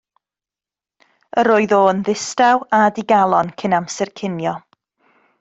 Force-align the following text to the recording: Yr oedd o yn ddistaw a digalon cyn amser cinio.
Yr 1.41 1.49
oedd 1.55 1.75
o 1.81 1.81
yn 1.89 2.01
ddistaw 2.07 2.65
a 2.79 2.81
digalon 2.97 3.53
cyn 3.61 3.77
amser 3.83 4.13
cinio. 4.23 4.57